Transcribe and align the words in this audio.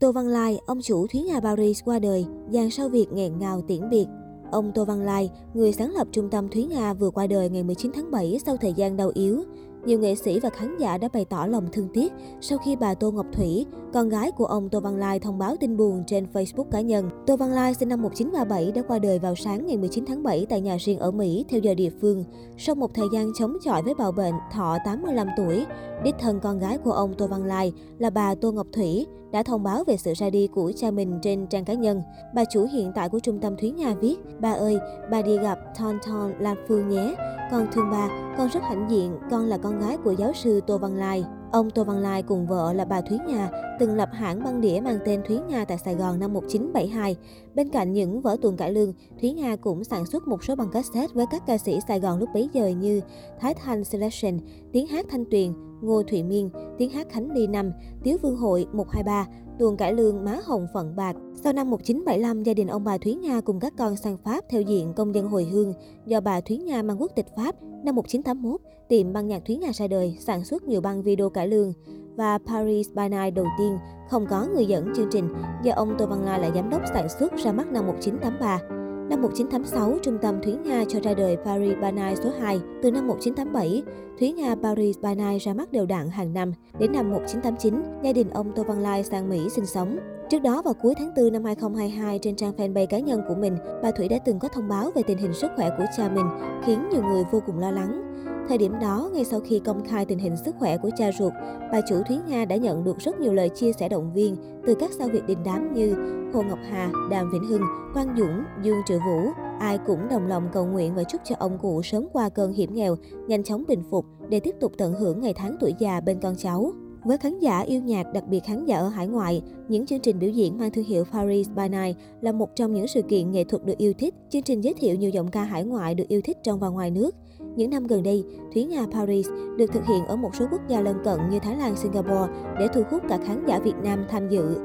Tô 0.00 0.12
Văn 0.12 0.28
Lai, 0.28 0.60
ông 0.66 0.82
chủ 0.82 1.06
Thúy 1.06 1.22
Nga 1.22 1.40
Paris 1.40 1.80
qua 1.84 1.98
đời, 1.98 2.26
dàn 2.52 2.70
sau 2.70 2.88
việc 2.88 3.12
nghẹn 3.12 3.38
ngào 3.38 3.62
tiễn 3.68 3.90
biệt. 3.90 4.06
Ông 4.50 4.72
Tô 4.74 4.84
Văn 4.84 5.02
Lai, 5.02 5.30
người 5.54 5.72
sáng 5.72 5.92
lập 5.92 6.06
trung 6.12 6.30
tâm 6.30 6.48
Thúy 6.48 6.64
Nga 6.64 6.94
vừa 6.94 7.10
qua 7.10 7.26
đời 7.26 7.50
ngày 7.50 7.62
19 7.62 7.90
tháng 7.94 8.10
7 8.10 8.38
sau 8.46 8.56
thời 8.56 8.72
gian 8.72 8.96
đau 8.96 9.10
yếu. 9.14 9.44
Nhiều 9.84 9.98
nghệ 9.98 10.14
sĩ 10.14 10.40
và 10.40 10.50
khán 10.50 10.78
giả 10.78 10.98
đã 10.98 11.08
bày 11.12 11.24
tỏ 11.24 11.46
lòng 11.46 11.68
thương 11.72 11.88
tiếc 11.94 12.12
sau 12.40 12.58
khi 12.58 12.76
bà 12.76 12.94
Tô 12.94 13.10
Ngọc 13.10 13.26
Thủy, 13.32 13.66
con 13.92 14.08
gái 14.08 14.30
của 14.30 14.44
ông 14.46 14.68
Tô 14.68 14.80
Văn 14.80 14.96
Lai 14.96 15.18
thông 15.18 15.38
báo 15.38 15.56
tin 15.60 15.76
buồn 15.76 16.04
trên 16.06 16.26
Facebook 16.32 16.64
cá 16.64 16.80
nhân. 16.80 17.10
Tô 17.26 17.36
Văn 17.36 17.52
Lai 17.52 17.74
sinh 17.74 17.88
năm 17.88 18.02
1937 18.02 18.72
đã 18.72 18.82
qua 18.88 18.98
đời 18.98 19.18
vào 19.18 19.34
sáng 19.34 19.66
ngày 19.66 19.76
19 19.76 20.04
tháng 20.06 20.22
7 20.22 20.46
tại 20.48 20.60
nhà 20.60 20.76
riêng 20.80 20.98
ở 20.98 21.10
Mỹ 21.10 21.44
theo 21.48 21.60
giờ 21.60 21.74
địa 21.74 21.90
phương. 22.00 22.24
Sau 22.58 22.74
một 22.74 22.94
thời 22.94 23.06
gian 23.12 23.32
chống 23.34 23.56
chọi 23.64 23.82
với 23.82 23.94
bạo 23.94 24.12
bệnh, 24.12 24.34
thọ 24.52 24.76
85 24.84 25.28
tuổi, 25.36 25.66
đích 26.04 26.14
thân 26.18 26.40
con 26.40 26.58
gái 26.58 26.78
của 26.78 26.92
ông 26.92 27.14
Tô 27.18 27.26
Văn 27.26 27.44
Lai 27.44 27.72
là 27.98 28.10
bà 28.10 28.34
Tô 28.34 28.52
Ngọc 28.52 28.66
Thủy 28.72 29.06
đã 29.32 29.42
thông 29.42 29.62
báo 29.62 29.84
về 29.84 29.96
sự 29.96 30.12
ra 30.16 30.30
đi 30.30 30.46
của 30.46 30.72
cha 30.76 30.90
mình 30.90 31.18
trên 31.22 31.46
trang 31.46 31.64
cá 31.64 31.74
nhân. 31.74 32.02
Bà 32.34 32.44
chủ 32.44 32.66
hiện 32.72 32.92
tại 32.94 33.08
của 33.08 33.18
trung 33.18 33.38
tâm 33.40 33.56
Thúy 33.56 33.70
Nga 33.70 33.94
viết, 33.94 34.16
ba 34.40 34.52
ơi, 34.52 34.78
bà 35.10 35.22
đi 35.22 35.38
gặp 35.38 35.58
Ton 35.78 35.98
Ton 36.06 36.32
Lan 36.38 36.56
Phương 36.68 36.88
nhé. 36.88 37.14
Con 37.50 37.66
thương 37.72 37.90
ba, 37.90 38.34
con 38.38 38.48
rất 38.48 38.62
hãnh 38.62 38.90
diện, 38.90 39.18
con 39.30 39.44
là 39.44 39.58
con 39.58 39.80
gái 39.80 39.96
của 39.96 40.12
giáo 40.12 40.32
sư 40.34 40.60
Tô 40.66 40.78
Văn 40.78 40.96
Lai. 40.96 41.24
Ông 41.52 41.70
Tô 41.70 41.84
Văn 41.84 41.98
Lai 41.98 42.22
cùng 42.22 42.46
vợ 42.46 42.72
là 42.72 42.84
bà 42.84 43.00
Thúy 43.00 43.18
Nga 43.26 43.50
từng 43.80 43.96
lập 43.96 44.08
hãng 44.12 44.44
băng 44.44 44.60
đĩa 44.60 44.80
mang 44.84 44.98
tên 45.04 45.22
Thúy 45.26 45.38
Nga 45.48 45.64
tại 45.64 45.78
Sài 45.78 45.94
Gòn 45.94 46.20
năm 46.20 46.32
1972. 46.32 47.16
Bên 47.54 47.68
cạnh 47.68 47.92
những 47.92 48.20
vở 48.20 48.36
tuồng 48.42 48.56
cải 48.56 48.72
lương, 48.72 48.92
Thúy 49.20 49.32
Nga 49.32 49.56
cũng 49.56 49.84
sản 49.84 50.06
xuất 50.06 50.28
một 50.28 50.44
số 50.44 50.56
băng 50.56 50.70
cassette 50.70 51.14
với 51.14 51.26
các 51.30 51.42
ca 51.46 51.58
sĩ 51.58 51.78
Sài 51.88 52.00
Gòn 52.00 52.18
lúc 52.18 52.28
bấy 52.34 52.48
giờ 52.52 52.68
như 52.68 53.00
Thái 53.40 53.54
Thanh 53.54 53.84
Selection, 53.84 54.38
Tiếng 54.72 54.86
hát 54.86 55.06
Thanh 55.08 55.24
Tuyền, 55.30 55.52
Ngô 55.80 56.02
Thụy 56.02 56.22
Miên, 56.22 56.50
Tiếng 56.78 56.90
hát 56.90 57.06
Khánh 57.10 57.30
Ly 57.30 57.46
Năm, 57.46 57.72
Tiếu 58.02 58.18
Vương 58.22 58.36
Hội 58.36 58.66
123, 58.72 59.26
tuồng 59.60 59.76
cải 59.76 59.94
lương 59.94 60.24
Má 60.24 60.38
Hồng 60.44 60.66
Phận 60.74 60.96
Bạc. 60.96 61.16
Sau 61.34 61.52
năm 61.52 61.70
1975, 61.70 62.42
gia 62.42 62.54
đình 62.54 62.66
ông 62.68 62.84
bà 62.84 62.98
Thúy 62.98 63.14
Nga 63.14 63.40
cùng 63.40 63.60
các 63.60 63.72
con 63.78 63.96
sang 63.96 64.16
Pháp 64.24 64.44
theo 64.50 64.62
diện 64.62 64.92
công 64.96 65.14
dân 65.14 65.28
hồi 65.28 65.44
hương 65.44 65.72
do 66.06 66.20
bà 66.20 66.40
Thúy 66.40 66.56
Nga 66.56 66.82
mang 66.82 67.00
quốc 67.00 67.12
tịch 67.16 67.26
Pháp. 67.36 67.54
Năm 67.84 67.94
1981, 67.94 68.60
tiệm 68.88 69.12
băng 69.12 69.26
nhạc 69.26 69.42
Thúy 69.46 69.56
Nga 69.56 69.72
ra 69.74 69.86
đời, 69.86 70.16
sản 70.20 70.44
xuất 70.44 70.62
nhiều 70.62 70.80
băng 70.80 71.02
video 71.02 71.30
cải 71.30 71.48
lương. 71.48 71.72
Và 72.16 72.38
Paris 72.46 72.88
by 72.94 73.08
Night 73.08 73.34
đầu 73.34 73.46
tiên 73.58 73.78
không 74.10 74.26
có 74.30 74.46
người 74.54 74.66
dẫn 74.66 74.92
chương 74.96 75.08
trình 75.12 75.28
do 75.62 75.72
ông 75.72 75.94
Tô 75.98 76.06
Văn 76.06 76.24
Lai 76.24 76.40
là 76.40 76.50
giám 76.54 76.70
đốc 76.70 76.82
sản 76.94 77.08
xuất 77.08 77.36
ra 77.36 77.52
mắt 77.52 77.72
năm 77.72 77.86
1983. 77.86 78.79
Năm 79.10 79.22
1986, 79.22 79.98
trung 80.02 80.18
tâm 80.22 80.40
Thúy 80.42 80.54
Nga 80.64 80.84
cho 80.88 81.00
ra 81.00 81.14
đời 81.14 81.36
Paris 81.44 81.74
by 81.82 81.90
Night 81.92 82.18
số 82.22 82.30
2. 82.40 82.60
Từ 82.82 82.90
năm 82.90 83.06
1987, 83.06 83.82
Thúy 84.18 84.32
Nga 84.32 84.54
Paris 84.62 84.98
by 85.02 85.14
Night 85.14 85.42
ra 85.42 85.54
mắt 85.54 85.72
đều 85.72 85.86
đặn 85.86 86.08
hàng 86.08 86.32
năm. 86.32 86.52
Đến 86.78 86.92
năm 86.92 87.10
1989, 87.10 87.82
gia 88.02 88.12
đình 88.12 88.30
ông 88.30 88.52
Tô 88.56 88.62
Văn 88.62 88.78
Lai 88.78 89.04
sang 89.04 89.28
Mỹ 89.28 89.48
sinh 89.48 89.66
sống. 89.66 89.98
Trước 90.30 90.38
đó 90.38 90.62
vào 90.62 90.74
cuối 90.74 90.94
tháng 90.98 91.10
4 91.16 91.32
năm 91.32 91.44
2022 91.44 92.18
trên 92.18 92.36
trang 92.36 92.52
fanpage 92.56 92.86
cá 92.86 92.98
nhân 92.98 93.22
của 93.28 93.34
mình, 93.34 93.56
bà 93.82 93.90
Thủy 93.90 94.08
đã 94.08 94.18
từng 94.24 94.38
có 94.38 94.48
thông 94.48 94.68
báo 94.68 94.90
về 94.94 95.02
tình 95.02 95.18
hình 95.18 95.32
sức 95.32 95.50
khỏe 95.56 95.70
của 95.78 95.84
cha 95.96 96.08
mình, 96.14 96.26
khiến 96.64 96.88
nhiều 96.92 97.02
người 97.02 97.22
vô 97.30 97.42
cùng 97.46 97.58
lo 97.58 97.70
lắng. 97.70 98.09
Thời 98.50 98.58
điểm 98.58 98.72
đó, 98.80 99.10
ngay 99.14 99.24
sau 99.24 99.40
khi 99.40 99.58
công 99.58 99.84
khai 99.84 100.04
tình 100.04 100.18
hình 100.18 100.36
sức 100.44 100.54
khỏe 100.58 100.76
của 100.76 100.90
cha 100.96 101.10
ruột, 101.18 101.32
bà 101.72 101.80
chủ 101.88 101.96
Thúy 102.08 102.16
Nga 102.28 102.44
đã 102.44 102.56
nhận 102.56 102.84
được 102.84 102.98
rất 102.98 103.20
nhiều 103.20 103.32
lời 103.32 103.48
chia 103.48 103.72
sẻ 103.72 103.88
động 103.88 104.12
viên 104.14 104.36
từ 104.66 104.74
các 104.74 104.90
sao 104.98 105.08
Việt 105.08 105.26
đình 105.26 105.38
đám 105.44 105.74
như 105.74 105.94
Hồ 106.34 106.42
Ngọc 106.42 106.58
Hà, 106.70 106.92
Đàm 107.10 107.30
Vĩnh 107.30 107.44
Hưng, 107.44 107.62
Quang 107.94 108.14
Dũng, 108.18 108.42
Dương 108.62 108.76
Triệu 108.86 108.98
Vũ. 108.98 109.30
Ai 109.60 109.78
cũng 109.86 110.08
đồng 110.08 110.26
lòng 110.26 110.48
cầu 110.52 110.66
nguyện 110.66 110.94
và 110.94 111.04
chúc 111.04 111.20
cho 111.24 111.34
ông 111.38 111.58
cụ 111.58 111.82
sớm 111.82 112.06
qua 112.12 112.28
cơn 112.28 112.52
hiểm 112.52 112.74
nghèo, 112.74 112.96
nhanh 113.28 113.44
chóng 113.44 113.64
bình 113.68 113.82
phục 113.90 114.04
để 114.28 114.40
tiếp 114.40 114.54
tục 114.60 114.72
tận 114.78 114.94
hưởng 114.94 115.20
ngày 115.20 115.34
tháng 115.34 115.56
tuổi 115.60 115.74
già 115.78 116.00
bên 116.00 116.20
con 116.20 116.34
cháu. 116.36 116.72
Với 117.04 117.18
khán 117.18 117.38
giả 117.38 117.60
yêu 117.60 117.80
nhạc, 117.80 118.12
đặc 118.14 118.24
biệt 118.28 118.44
khán 118.44 118.66
giả 118.66 118.78
ở 118.78 118.88
hải 118.88 119.06
ngoại, 119.06 119.42
những 119.68 119.86
chương 119.86 120.00
trình 120.00 120.18
biểu 120.18 120.30
diễn 120.30 120.58
mang 120.58 120.70
thương 120.70 120.84
hiệu 120.84 121.04
Paris 121.12 121.48
by 121.56 121.68
Night 121.68 121.96
là 122.20 122.32
một 122.32 122.56
trong 122.56 122.74
những 122.74 122.86
sự 122.86 123.02
kiện 123.02 123.30
nghệ 123.30 123.44
thuật 123.44 123.64
được 123.64 123.78
yêu 123.78 123.92
thích. 123.98 124.14
Chương 124.30 124.42
trình 124.42 124.60
giới 124.60 124.74
thiệu 124.74 124.96
nhiều 124.96 125.10
giọng 125.10 125.30
ca 125.30 125.44
hải 125.44 125.64
ngoại 125.64 125.94
được 125.94 126.08
yêu 126.08 126.20
thích 126.24 126.36
trong 126.44 126.58
và 126.58 126.68
ngoài 126.68 126.90
nước. 126.90 127.14
Những 127.56 127.70
năm 127.70 127.86
gần 127.86 128.02
đây, 128.02 128.24
Thúy 128.54 128.64
Nga 128.64 128.86
Paris 128.92 129.28
được 129.56 129.72
thực 129.72 129.86
hiện 129.86 130.06
ở 130.06 130.16
một 130.16 130.34
số 130.34 130.46
quốc 130.50 130.60
gia 130.68 130.80
lân 130.80 130.96
cận 131.04 131.20
như 131.30 131.38
Thái 131.38 131.56
Lan, 131.56 131.76
Singapore 131.76 132.32
để 132.58 132.68
thu 132.74 132.82
hút 132.90 133.02
cả 133.08 133.18
khán 133.24 133.46
giả 133.46 133.58
Việt 133.58 133.76
Nam 133.82 134.04
tham 134.10 134.28
dự. 134.28 134.56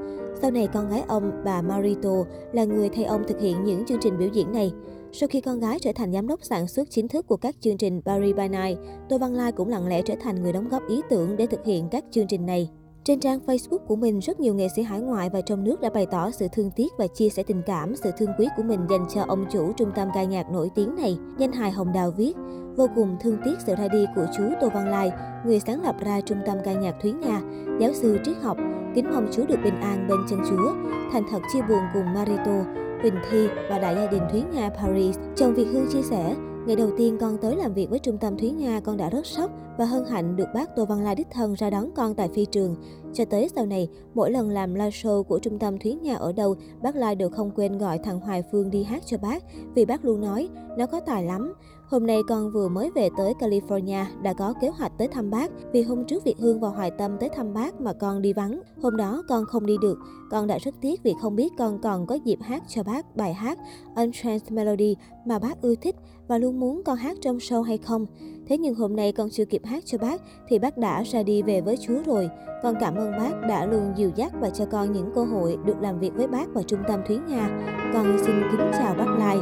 Sau 0.42 0.52
này, 0.52 0.68
con 0.74 0.90
gái 0.90 1.04
ông, 1.08 1.32
bà 1.46 1.62
Marito, 1.62 2.24
là 2.54 2.64
người 2.64 2.90
thay 2.90 3.06
ông 3.06 3.24
thực 3.28 3.40
hiện 3.40 3.64
những 3.64 3.86
chương 3.86 4.00
trình 4.02 4.18
biểu 4.18 4.30
diễn 4.34 4.52
này. 4.52 4.74
Sau 5.12 5.30
khi 5.30 5.42
con 5.42 5.60
gái 5.60 5.80
trở 5.80 5.92
thành 5.96 6.14
giám 6.14 6.28
đốc 6.28 6.44
sản 6.44 6.68
xuất 6.68 6.90
chính 6.90 7.08
thức 7.08 7.28
của 7.28 7.38
các 7.38 7.56
chương 7.60 7.78
trình 7.78 8.02
Paris 8.06 8.36
by 8.36 8.48
Night, 8.48 8.80
Tô 9.10 9.18
Văn 9.18 9.34
Lai 9.34 9.52
cũng 9.52 9.70
lặng 9.70 9.88
lẽ 9.88 10.02
trở 10.02 10.14
thành 10.22 10.44
người 10.44 10.54
đóng 10.54 10.70
góp 10.70 10.88
ý 10.90 11.02
tưởng 11.10 11.38
để 11.38 11.46
thực 11.46 11.66
hiện 11.66 11.88
các 11.92 12.06
chương 12.12 12.28
trình 12.28 12.46
này. 12.46 12.70
Trên 13.04 13.20
trang 13.20 13.40
Facebook 13.46 13.78
của 13.78 13.96
mình, 13.96 14.20
rất 14.20 14.40
nhiều 14.40 14.54
nghệ 14.54 14.68
sĩ 14.76 14.82
hải 14.82 15.02
ngoại 15.02 15.30
và 15.30 15.42
trong 15.42 15.64
nước 15.64 15.82
đã 15.82 15.90
bày 15.90 16.06
tỏ 16.06 16.32
sự 16.32 16.48
thương 16.54 16.72
tiếc 16.76 16.94
và 16.98 17.08
chia 17.08 17.30
sẻ 17.30 17.44
tình 17.44 17.62
cảm, 17.66 17.96
sự 17.96 18.12
thương 18.18 18.30
quý 18.40 18.48
của 18.58 18.64
mình 18.64 18.80
dành 18.90 19.06
cho 19.14 19.22
ông 19.28 19.46
chủ 19.52 19.74
trung 19.74 19.92
tâm 19.96 20.08
ca 20.14 20.24
nhạc 20.24 20.52
nổi 20.52 20.70
tiếng 20.76 20.96
này. 20.96 21.18
Danh 21.38 21.52
hài 21.52 21.72
Hồng 21.72 21.94
Đào 21.94 22.12
viết, 22.18 22.34
vô 22.78 22.90
cùng 22.96 23.18
thương 23.20 23.38
tiếc 23.46 23.56
sự 23.66 23.76
ra 23.76 23.88
đi 23.88 24.06
của 24.16 24.26
chú 24.38 24.44
Tô 24.62 24.70
Văn 24.74 24.88
Lai, 24.88 25.12
người 25.46 25.60
sáng 25.60 25.84
lập 25.84 25.96
ra 26.06 26.22
trung 26.22 26.38
tâm 26.46 26.58
ca 26.64 26.74
nhạc 26.74 26.96
Thúy 27.02 27.12
Nga, 27.12 27.42
giáo 27.80 27.94
sư 27.94 28.20
triết 28.24 28.36
học. 28.42 28.58
Kính 28.96 29.12
mong 29.14 29.28
chú 29.32 29.46
được 29.48 29.60
bình 29.64 29.82
an 29.82 30.08
bên 30.10 30.20
chân 30.30 30.40
Chúa. 30.50 30.74
Thành 31.12 31.24
thật 31.32 31.40
chia 31.54 31.62
buồn 31.62 31.82
cùng 31.94 32.14
Marito, 32.14 32.64
Huỳnh 33.02 33.16
Thi 33.30 33.48
và 33.70 33.80
đại 33.80 33.96
gia 33.96 34.08
đình 34.08 34.24
Thúy 34.32 34.44
Nga 34.54 34.70
Paris. 34.70 35.18
Chồng 35.36 35.54
Việt 35.54 35.68
Hương 35.72 35.88
chia 35.92 36.02
sẻ, 36.02 36.36
Ngày 36.66 36.76
đầu 36.76 36.92
tiên 36.98 37.18
con 37.22 37.38
tới 37.38 37.56
làm 37.56 37.74
việc 37.74 37.90
với 37.90 38.00
trung 38.00 38.18
tâm 38.18 38.38
Thúy 38.38 38.52
Nga, 38.52 38.80
con 38.80 38.98
đã 38.98 39.10
rất 39.10 39.26
sốc 39.26 39.52
và 39.78 39.86
hân 39.86 40.06
hạnh 40.06 40.36
được 40.36 40.48
bác 40.54 40.76
Tô 40.76 40.86
Văn 40.86 41.04
Lai 41.04 41.16
đích 41.16 41.28
thân 41.32 41.54
ra 41.54 41.70
đón 41.70 41.90
con 41.96 42.16
tại 42.16 42.30
phi 42.36 42.46
trường. 42.46 42.76
Cho 43.16 43.26
tới 43.26 43.50
sau 43.56 43.66
này, 43.66 43.90
mỗi 44.14 44.32
lần 44.32 44.50
làm 44.50 44.74
live 44.74 44.90
show 44.90 45.24
của 45.24 45.40
trung 45.40 45.60
tâm 45.60 45.80
Thúy 45.80 45.94
Nga 45.94 46.16
ở 46.16 46.32
đâu, 46.32 46.56
bác 46.82 46.96
Lai 46.96 47.16
đều 47.16 47.30
không 47.30 47.52
quên 47.56 47.78
gọi 47.78 47.98
thằng 47.98 48.20
Hoài 48.20 48.44
Phương 48.52 48.72
đi 48.72 48.84
hát 48.84 49.04
cho 49.06 49.18
bác, 49.18 49.44
vì 49.76 49.86
bác 49.86 50.06
luôn 50.06 50.22
nói, 50.22 50.50
nó 50.78 50.86
có 50.86 51.00
tài 51.00 51.24
lắm. 51.24 51.54
Hôm 51.88 52.08
nay 52.08 52.22
con 52.28 52.52
vừa 52.52 52.68
mới 52.68 52.92
về 52.96 53.10
tới 53.18 53.34
California, 53.40 54.06
đã 54.22 54.34
có 54.34 54.54
kế 54.62 54.70
hoạch 54.70 54.92
tới 54.98 55.08
thăm 55.08 55.32
bác, 55.32 55.52
vì 55.72 55.82
hôm 55.82 56.06
trước 56.06 56.24
Việt 56.24 56.38
Hương 56.40 56.60
và 56.60 56.70
Hoài 56.70 56.92
Tâm 56.92 57.18
tới 57.20 57.30
thăm 57.30 57.54
bác 57.54 57.82
mà 57.82 57.94
con 57.94 58.22
đi 58.22 58.34
vắng. 58.34 58.62
Hôm 58.82 58.98
đó 58.98 59.24
con 59.30 59.46
không 59.46 59.66
đi 59.66 59.76
được, 59.82 59.98
con 60.32 60.48
đã 60.48 60.58
rất 60.58 60.76
tiếc 60.82 61.04
vì 61.04 61.14
không 61.22 61.36
biết 61.36 61.54
con 61.58 61.82
còn 61.82 62.08
có 62.08 62.16
dịp 62.16 62.40
hát 62.42 62.64
cho 62.68 62.84
bác 62.84 63.16
bài 63.16 63.34
hát 63.34 63.60
Untranced 63.96 64.52
Melody 64.52 64.96
mà 65.26 65.40
bác 65.40 65.62
ưa 65.62 65.76
thích 65.76 65.96
và 66.28 66.38
luôn 66.38 66.60
muốn 66.60 66.82
con 66.86 66.98
hát 66.98 67.18
trong 67.22 67.38
show 67.38 67.62
hay 67.62 67.78
không. 67.78 68.06
Thế 68.48 68.58
nhưng 68.58 68.76
hôm 68.76 68.96
nay 68.96 69.12
con 69.12 69.30
chưa 69.30 69.46
kịp 69.46 69.62
hát 69.66 69.84
cho 69.86 69.98
bác 69.98 70.22
thì 70.48 70.60
bác 70.60 70.78
đã 70.78 71.04
ra 71.04 71.24
đi 71.24 71.42
về 71.42 71.62
với 71.62 71.78
Chúa 71.78 72.04
rồi. 72.06 72.30
Con 72.64 72.76
cảm 72.80 72.96
ơn 72.96 73.05
ơn 73.06 73.18
bác 73.18 73.48
đã 73.48 73.66
luôn 73.66 73.94
dìu 73.96 74.12
dắt 74.16 74.32
và 74.40 74.50
cho 74.50 74.66
con 74.66 74.92
những 74.92 75.12
cơ 75.16 75.24
hội 75.24 75.58
được 75.66 75.82
làm 75.82 76.00
việc 76.00 76.12
với 76.16 76.28
bác 76.28 76.54
và 76.54 76.62
trung 76.68 76.80
tâm 76.88 77.00
Thúy 77.08 77.18
Nga. 77.28 77.50
Con 77.94 78.18
xin 78.26 78.36
kính 78.52 78.72
chào 78.74 78.94
bác 78.94 79.08
Lai. 79.20 79.38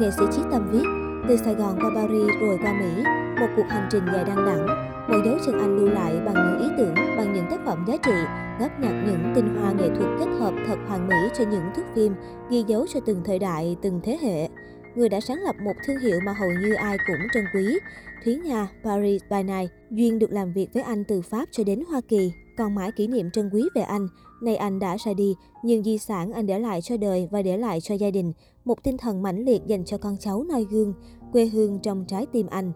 Nghệ 0.00 0.10
sĩ 0.10 0.24
Chí 0.32 0.42
Tâm 0.50 0.68
viết, 0.72 0.84
từ 1.28 1.36
Sài 1.36 1.54
Gòn 1.54 1.78
qua 1.80 1.90
Paris 1.94 2.30
rồi 2.40 2.58
qua 2.62 2.72
Mỹ, 2.72 3.02
một 3.40 3.46
cuộc 3.56 3.66
hành 3.68 3.88
trình 3.90 4.02
dài 4.12 4.24
đăng 4.24 4.46
đẳng. 4.46 4.66
Mỗi 5.08 5.20
dấu 5.24 5.34
chân 5.46 5.58
anh 5.58 5.76
lưu 5.76 5.88
lại 5.88 6.12
bằng 6.26 6.34
những 6.34 6.70
ý 6.70 6.74
tưởng, 6.78 6.94
bằng 7.16 7.32
những 7.32 7.44
tác 7.50 7.60
phẩm 7.64 7.84
giá 7.88 7.96
trị, 7.96 8.12
góp 8.60 8.80
nhặt 8.80 8.92
những 9.06 9.32
tinh 9.34 9.56
hoa 9.60 9.72
nghệ 9.72 9.88
thuật 9.88 10.10
kết 10.18 10.30
hợp 10.38 10.54
thật 10.66 10.76
hoàn 10.88 11.08
mỹ 11.08 11.16
cho 11.38 11.44
những 11.50 11.64
thước 11.76 11.84
phim, 11.94 12.14
ghi 12.50 12.64
dấu 12.66 12.86
cho 12.94 13.00
từng 13.06 13.22
thời 13.24 13.38
đại, 13.38 13.76
từng 13.82 14.00
thế 14.04 14.18
hệ 14.22 14.48
người 14.94 15.08
đã 15.08 15.20
sáng 15.20 15.38
lập 15.38 15.56
một 15.64 15.72
thương 15.86 15.98
hiệu 15.98 16.20
mà 16.26 16.32
hầu 16.32 16.48
như 16.62 16.74
ai 16.74 16.96
cũng 17.06 17.28
trân 17.34 17.44
quý. 17.54 17.78
Thúy 18.24 18.36
Nga, 18.44 18.68
Paris 18.84 19.22
by 19.30 19.42
Night, 19.42 19.70
Duyên 19.90 20.18
được 20.18 20.32
làm 20.32 20.52
việc 20.52 20.68
với 20.74 20.82
anh 20.82 21.04
từ 21.04 21.22
Pháp 21.22 21.48
cho 21.50 21.64
đến 21.64 21.82
Hoa 21.90 22.00
Kỳ, 22.08 22.32
còn 22.58 22.74
mãi 22.74 22.92
kỷ 22.92 23.06
niệm 23.06 23.30
trân 23.30 23.50
quý 23.52 23.68
về 23.74 23.82
anh. 23.82 24.08
Nay 24.42 24.56
anh 24.56 24.78
đã 24.78 24.96
ra 24.96 25.12
đi, 25.12 25.34
nhưng 25.64 25.82
di 25.82 25.98
sản 25.98 26.32
anh 26.32 26.46
để 26.46 26.58
lại 26.58 26.80
cho 26.82 26.96
đời 26.96 27.28
và 27.30 27.42
để 27.42 27.56
lại 27.56 27.80
cho 27.80 27.94
gia 27.94 28.10
đình, 28.10 28.32
một 28.64 28.82
tinh 28.82 28.96
thần 28.98 29.22
mãnh 29.22 29.44
liệt 29.44 29.62
dành 29.66 29.84
cho 29.84 29.98
con 29.98 30.16
cháu 30.20 30.44
noi 30.48 30.66
gương, 30.70 30.94
quê 31.32 31.46
hương 31.46 31.78
trong 31.82 32.04
trái 32.08 32.26
tim 32.26 32.46
anh. 32.46 32.72